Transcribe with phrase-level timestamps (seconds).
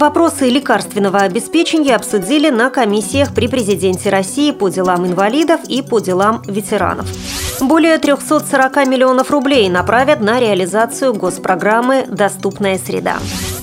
[0.00, 6.40] Вопросы лекарственного обеспечения обсудили на комиссиях при президенте России по делам инвалидов и по делам
[6.46, 7.06] ветеранов.
[7.60, 13.18] Более 340 миллионов рублей направят на реализацию госпрограммы «Доступная среда».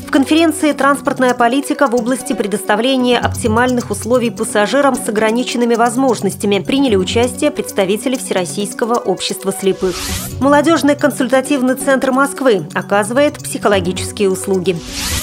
[0.07, 7.49] В конференции «Транспортная политика в области предоставления оптимальных условий пассажирам с ограниченными возможностями» приняли участие
[7.49, 9.95] представители Всероссийского общества слепых.
[10.39, 14.77] Молодежный консультативный центр Москвы оказывает психологические услуги.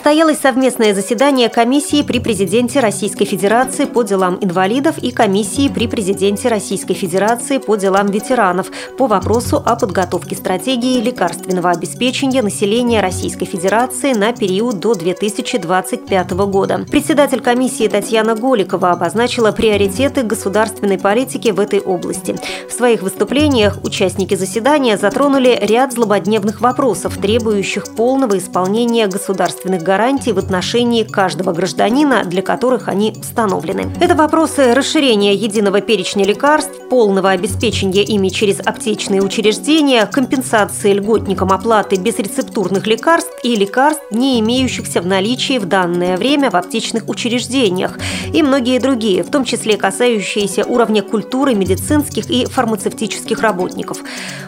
[0.00, 6.48] Состоялось совместное заседание комиссии при президенте Российской Федерации по делам инвалидов и комиссии при президенте
[6.48, 14.14] Российской Федерации по делам ветеранов по вопросу о подготовке стратегии лекарственного обеспечения населения Российской Федерации
[14.14, 16.86] на период до 2025 года.
[16.90, 22.36] Председатель комиссии Татьяна Голикова обозначила приоритеты государственной политики в этой области.
[22.66, 30.38] В своих выступлениях участники заседания затронули ряд злободневных вопросов, требующих полного исполнения государственных гарантий в
[30.38, 33.92] отношении каждого гражданина, для которых они установлены.
[34.00, 41.96] Это вопросы расширения единого перечня лекарств, полного обеспечения ими через аптечные учреждения, компенсации льготникам оплаты
[41.96, 47.98] безрецептурных лекарств и лекарств, не имеющихся в наличии в данное время в аптечных учреждениях,
[48.32, 53.98] и многие другие, в том числе касающиеся уровня культуры медицинских и фармацевтических работников.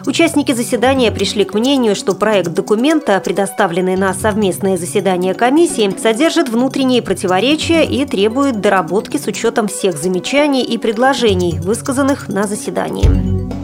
[0.05, 7.01] Участники заседания пришли к мнению, что проект документа, предоставленный на совместное заседание комиссии содержит внутренние
[7.01, 13.62] противоречия и требует доработки с учетом всех замечаний и предложений, высказанных на заседании.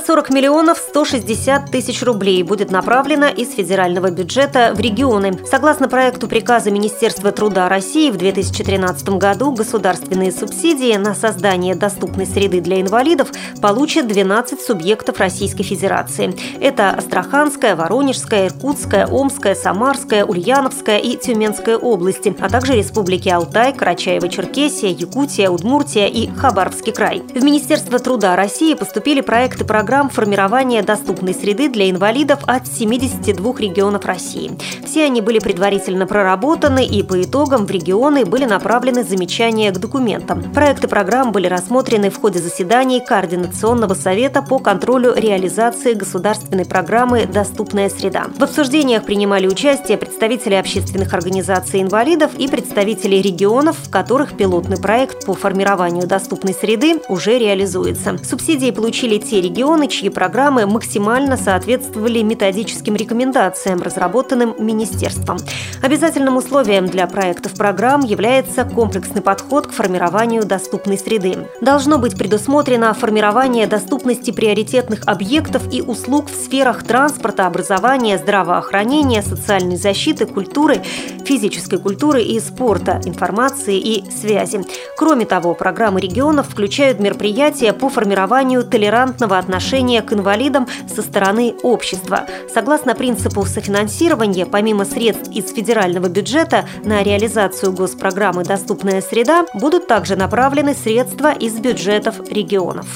[0.00, 5.38] 340 миллионов 160 тысяч рублей будет направлено из федерального бюджета в регионы.
[5.44, 12.62] Согласно проекту приказа Министерства труда России в 2013 году государственные субсидии на создание доступной среды
[12.62, 16.34] для инвалидов получат 12 субъектов Российской Федерации.
[16.60, 24.88] Это Астраханская, Воронежская, Иркутская, Омская, Самарская, Ульяновская и Тюменская области, а также республики Алтай, Карачаево-Черкесия,
[24.88, 27.22] Якутия, Удмуртия и Хабаровский край.
[27.34, 34.04] В Министерство труда России поступили проекты программ формирования доступной среды для инвалидов от 72 регионов
[34.04, 34.52] России.
[34.84, 40.44] Все они были предварительно проработаны и по итогам в регионы были направлены замечания к документам.
[40.52, 47.88] Проекты программ были рассмотрены в ходе заседаний Координационного совета по контролю реализации государственной программы «Доступная
[47.88, 48.26] среда».
[48.38, 55.26] В обсуждениях принимали участие представители общественных организаций инвалидов и представители регионов, в которых пилотный проект
[55.26, 58.18] по формированию доступной среды уже реализуется.
[58.22, 65.38] Субсидии получили те регионы, регионы, чьи программы максимально соответствовали методическим рекомендациям, разработанным Министерством.
[65.82, 71.48] Обязательным условием для проектов программ является комплексный подход к формированию доступной среды.
[71.60, 79.76] Должно быть предусмотрено формирование доступности приоритетных объектов и услуг в сферах транспорта, образования, здравоохранения, социальной
[79.76, 80.82] защиты, культуры,
[81.24, 84.60] физической культуры и спорта, информации и связи.
[84.96, 91.54] Кроме того, программы регионов включают мероприятия по формированию толерантного отношения отношения к инвалидам со стороны
[91.62, 92.26] общества.
[92.52, 100.16] Согласно принципу софинансирования, помимо средств из федерального бюджета на реализацию госпрограммы «Доступная среда» будут также
[100.16, 102.86] направлены средства из бюджетов регионов.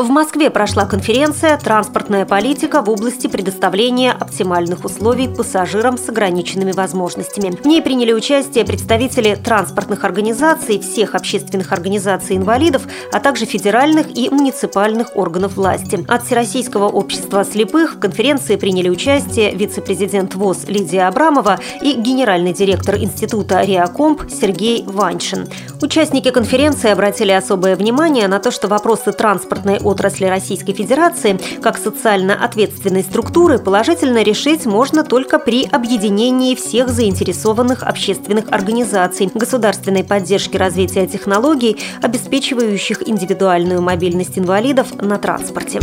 [0.00, 7.54] В Москве прошла конференция «Транспортная политика в области предоставления оптимальных условий пассажирам с ограниченными возможностями».
[7.54, 14.30] В ней приняли участие представители транспортных организаций, всех общественных организаций инвалидов, а также федеральных и
[14.30, 16.02] муниципальных органов власти.
[16.08, 22.96] От Всероссийского общества слепых в конференции приняли участие вице-президент ВОЗ Лидия Абрамова и генеральный директор
[22.96, 25.46] Института Реакомп Сергей Ваншин.
[25.82, 32.34] Участники конференции обратили особое внимание на то, что вопросы транспортной отрасли Российской Федерации как социально
[32.34, 41.06] ответственной структуры положительно решить можно только при объединении всех заинтересованных общественных организаций, государственной поддержки развития
[41.06, 45.80] технологий, обеспечивающих индивидуальную мобильность инвалидов на транспорте.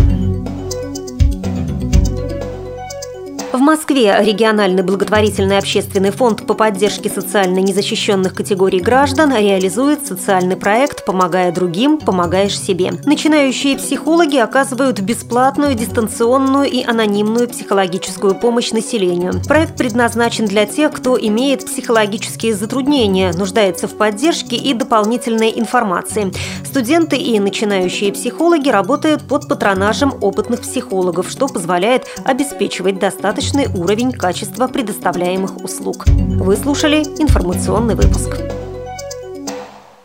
[3.53, 11.05] В Москве региональный благотворительный общественный фонд по поддержке социально незащищенных категорий граждан реализует социальный проект
[11.05, 12.91] «Помогая другим, помогаешь себе».
[13.05, 19.41] Начинающие психологи оказывают бесплатную, дистанционную и анонимную психологическую помощь населению.
[19.47, 26.33] Проект предназначен для тех, кто имеет психологические затруднения, нуждается в поддержке и дополнительной информации.
[26.65, 34.11] Студенты и начинающие психологи работают под патронажем опытных психологов, что позволяет обеспечивать достаточно достаточный уровень
[34.11, 36.05] качества предоставляемых услуг.
[36.07, 38.37] Вы слушали информационный выпуск.